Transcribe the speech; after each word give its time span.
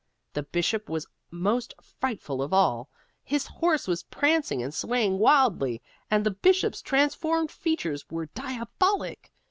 The 0.33 0.41
Bishop 0.41 0.89
was 0.89 1.05
most 1.29 1.75
frightful 1.79 2.41
of 2.41 2.51
all. 2.51 2.89
His 3.23 3.45
horse 3.45 3.87
was 3.87 4.01
prancing 4.01 4.63
and 4.63 4.73
swaying 4.73 5.19
wildly, 5.19 5.79
and 6.09 6.25
the 6.25 6.31
Bishop's 6.31 6.81
transformed 6.81 7.51
features 7.51 8.09
were 8.09 8.25
diabolic. 8.25 9.31